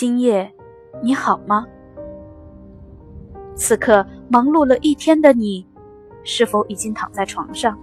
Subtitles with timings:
[0.00, 0.50] 今夜
[1.02, 1.66] 你好吗？
[3.54, 5.66] 此刻忙碌了一天的你，
[6.24, 7.78] 是否已经躺在床上？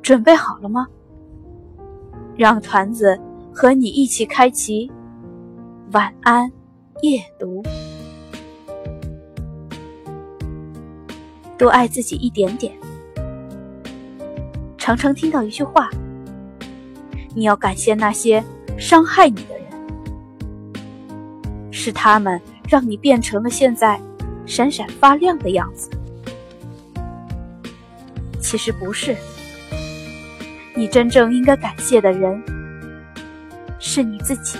[0.00, 0.86] 准备好了吗？
[2.34, 3.20] 让团子
[3.52, 4.90] 和你一起开启
[5.92, 6.50] 晚安
[7.02, 7.62] 夜读。
[11.58, 12.74] 多爱自己一点点。
[14.78, 15.90] 常常听到一句话：
[17.34, 18.42] 你要感谢那些
[18.78, 19.65] 伤害你的人，
[21.86, 24.00] 是他们让你变成了现在
[24.44, 25.88] 闪闪发亮的样子。
[28.40, 29.14] 其实不是，
[30.74, 32.42] 你真正应该感谢的人
[33.78, 34.58] 是你自己。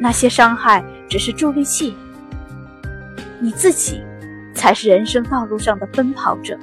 [0.00, 1.94] 那些伤害只是助力器，
[3.38, 4.02] 你自己。
[4.52, 6.58] 才是人生道路上的奔跑者。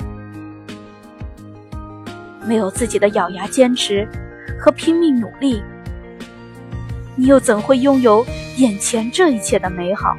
[2.45, 4.05] 没有自己的咬牙坚持
[4.59, 5.63] 和拼命努力，
[7.15, 8.25] 你又怎会拥有
[8.57, 10.15] 眼前这一切的美好？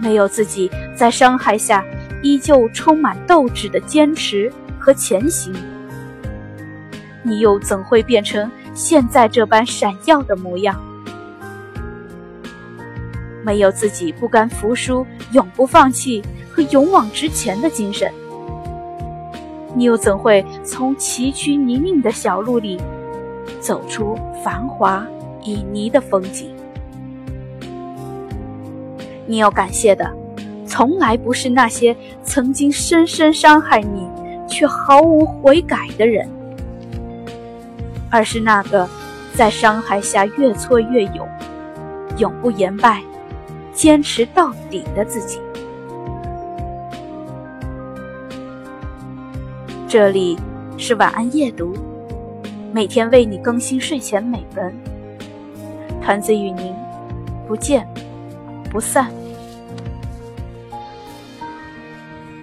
[0.00, 1.84] 没有自己在伤害下
[2.22, 5.52] 依旧充满斗志的坚持和前行，
[7.22, 10.80] 你又怎会变成现在这般闪耀的模样？
[13.44, 18.12] 没有自己不甘服输、永不放弃和勇往直前的精神，
[19.74, 22.80] 你又怎会从崎岖泥泞的小路里
[23.60, 25.06] 走出繁华
[25.42, 26.50] 旖旎的风景？
[29.26, 30.10] 你要感谢的，
[30.66, 34.08] 从来不是那些曾经深深伤害你
[34.48, 36.28] 却毫无悔改的人，
[38.10, 38.88] 而是那个
[39.34, 41.28] 在伤害下越挫越勇、
[42.16, 43.02] 永不言败。
[43.74, 45.38] 坚持到底的自己。
[49.86, 50.36] 这里
[50.76, 51.72] 是晚安夜读，
[52.72, 54.74] 每天为你更新睡前美文。
[56.02, 56.74] 团子与您
[57.46, 57.86] 不见
[58.70, 59.17] 不散。